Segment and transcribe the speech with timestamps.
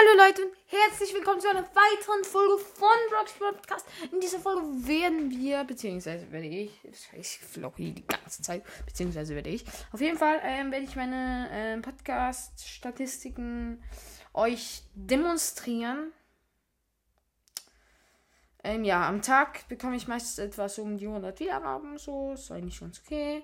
[0.00, 3.86] Hallo Leute und herzlich willkommen zu einer weiteren Folge von Rocks Podcast.
[4.10, 6.70] In dieser Folge werden wir, beziehungsweise werde ich,
[7.12, 10.96] ich flocke hier die ganze Zeit, beziehungsweise werde ich, auf jeden Fall ähm, werde ich
[10.96, 13.82] meine ähm, Podcast-Statistiken
[14.32, 16.12] euch demonstrieren.
[18.64, 22.80] Ähm, ja, am Tag bekomme ich meistens etwas um die 100 Wiedergaben, so, ist eigentlich
[22.80, 23.42] ganz okay.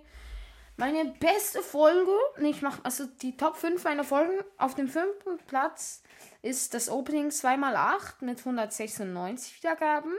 [0.79, 2.13] Meine beste Folge,
[2.43, 4.45] ich mache also die Top 5 meiner Folgen.
[4.59, 6.03] Auf dem fünften Platz
[6.47, 10.15] ist das Opening 2x8 mit 196 Wiedergaben.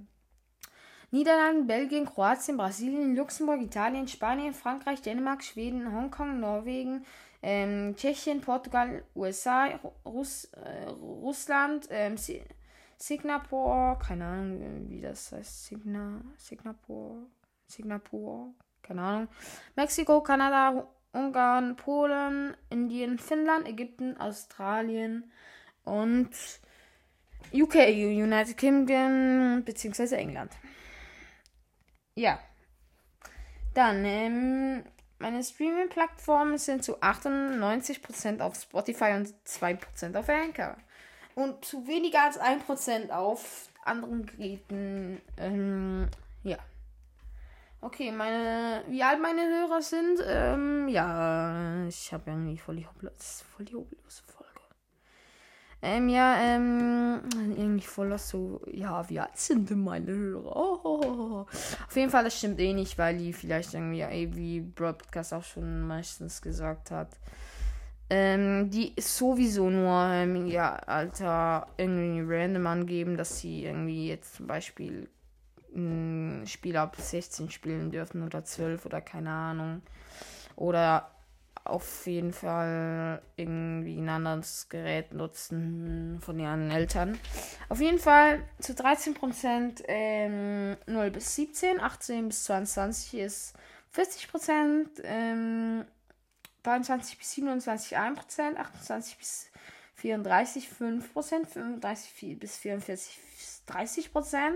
[1.11, 7.05] Niederlande, Belgien, Kroatien, Brasilien, Luxemburg, Italien, Spanien, Frankreich, Dänemark, Schweden, Hongkong, Norwegen,
[7.41, 12.15] ähm, Tschechien, Portugal, USA, Russ, äh, Russland, ähm,
[12.97, 17.29] Singapur, keine Ahnung, wie das heißt, Singapur,
[17.67, 19.27] Singapur, keine Ahnung,
[19.75, 25.31] Mexiko, Kanada, Ungarn, Polen, Indien, Finnland, Ägypten, Australien
[25.83, 26.29] und
[27.53, 30.15] UK, United Kingdom bzw.
[30.15, 30.51] England.
[32.15, 32.39] Ja.
[33.73, 34.83] Dann, ähm,
[35.19, 40.77] meine Streaming-Plattformen sind zu 98% auf Spotify und 2% auf Anchor.
[41.35, 45.21] Und zu weniger als 1% auf anderen Geräten.
[45.37, 46.09] Ähm,
[46.43, 46.57] ja.
[47.81, 48.83] Okay, meine.
[48.87, 50.19] Wie alt meine Hörer sind?
[50.25, 52.87] Ähm, ja, ich habe irgendwie voll die,
[53.55, 54.23] voll die hobellose
[55.81, 60.55] ähm, ja, ähm, irgendwie voll so, ja, wie alt sind denn meine Hörer?
[60.55, 61.45] Oh, oh, oh.
[61.87, 65.43] Auf jeden Fall, das stimmt eh nicht, weil die vielleicht irgendwie, ey, wie Broadcast auch
[65.43, 67.09] schon meistens gesagt hat,
[68.09, 74.47] ähm, die sowieso nur, ähm, ja, Alter, irgendwie random angeben, dass sie irgendwie jetzt zum
[74.47, 75.07] Beispiel
[75.75, 79.81] ein Spiel ab 16 spielen dürfen oder 12 oder keine Ahnung.
[80.55, 81.11] Oder
[81.67, 87.19] auf jeden Fall irgendwie ein anderes Gerät nutzen von ihren Eltern.
[87.69, 93.53] Auf jeden Fall zu 13% ähm, 0 bis 17, 18 bis 22 ist
[93.95, 95.85] 40%, ähm,
[96.63, 99.49] 23 bis 27 1%, 28 bis
[99.97, 103.19] 34 5%, 35 bis 44
[103.67, 104.53] 30%,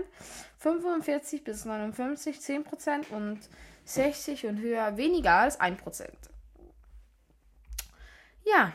[0.58, 3.40] 45 bis 59 10% und
[3.84, 6.08] 60 und höher weniger als 1%.
[8.44, 8.72] Ja.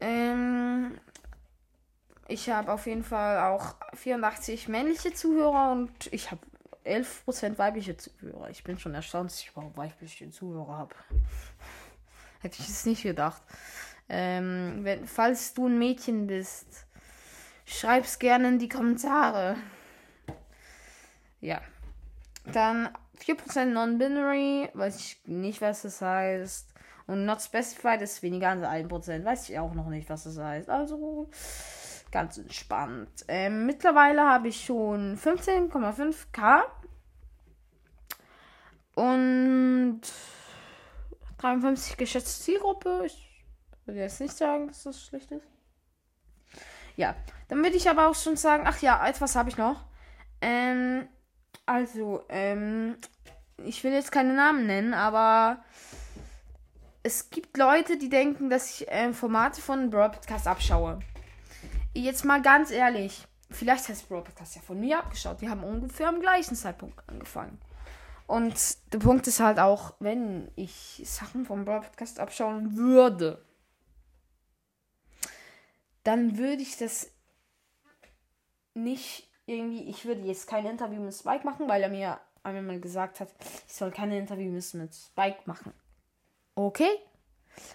[0.00, 0.98] Ähm,
[2.28, 6.40] ich habe auf jeden Fall auch 84 männliche Zuhörer und ich habe
[6.84, 8.50] 11% weibliche Zuhörer.
[8.50, 10.94] Ich bin schon erstaunt, dass ich überhaupt weibliche Zuhörer habe.
[12.40, 13.42] Hätte ich es nicht gedacht.
[14.08, 16.86] Ähm, wenn, falls du ein Mädchen bist,
[17.64, 19.56] schreib's gerne in die Kommentare.
[21.40, 21.60] Ja.
[22.52, 22.88] Dann
[23.20, 26.72] 4% Non-Binary, weiß ich nicht, was das heißt.
[27.06, 29.24] Und not specified ist weniger als 1%.
[29.24, 30.68] Weiß ich auch noch nicht, was das heißt.
[30.68, 31.28] Also
[32.10, 33.24] ganz entspannt.
[33.28, 36.62] Ähm, mittlerweile habe ich schon 15,5k.
[38.94, 40.00] Und
[41.38, 43.02] 53 geschätzte Zielgruppe.
[43.04, 43.25] Ich
[43.86, 45.46] würde jetzt nicht sagen, dass das schlecht ist.
[46.96, 47.14] Ja,
[47.48, 49.84] dann würde ich aber auch schon sagen, ach ja, etwas habe ich noch.
[50.40, 51.08] Ähm,
[51.66, 52.96] also, ähm,
[53.64, 55.62] ich will jetzt keine Namen nennen, aber
[57.02, 61.00] es gibt Leute, die denken, dass ich äh, Formate von Broadcast abschaue.
[61.94, 65.40] Jetzt mal ganz ehrlich, vielleicht heißt Broadcast ja von mir abgeschaut.
[65.40, 67.58] Die haben ungefähr am gleichen Zeitpunkt angefangen.
[68.26, 68.54] Und
[68.92, 73.44] der Punkt ist halt auch, wenn ich Sachen vom Broadcast abschauen würde,
[76.06, 77.10] dann würde ich das
[78.74, 83.20] nicht irgendwie, ich würde jetzt kein Interview mit Spike machen, weil er mir einmal gesagt
[83.20, 83.28] hat,
[83.66, 85.72] ich soll keine Interviews mit Spike machen.
[86.54, 86.90] Okay.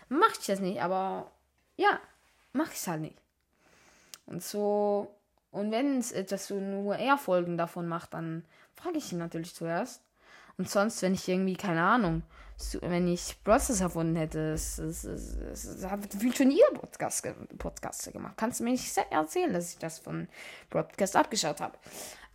[0.09, 0.81] mache ich das nicht.
[0.81, 1.31] Aber
[1.75, 1.99] ja,
[2.53, 3.17] mache ich es halt nicht.
[4.25, 5.13] Und so,
[5.51, 9.53] und wenn es etwas so nur er Folgen davon macht, dann frage ich ihn natürlich
[9.53, 10.01] zuerst.
[10.61, 12.21] Und sonst, wenn ich irgendwie, keine Ahnung,
[12.81, 17.27] wenn ich Process erfunden hätte, es, es, es, es hat viel schon ihr Podcast,
[17.57, 18.35] Podcast gemacht.
[18.37, 20.27] Kannst du mir nicht erzählen, dass ich das von
[20.69, 21.79] Broadcast abgeschaut habe.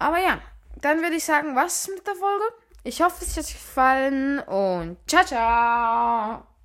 [0.00, 0.40] Aber ja,
[0.80, 2.46] dann würde ich sagen, was mit der Folge?
[2.82, 6.55] Ich hoffe, es hat euch gefallen und ciao, ciao!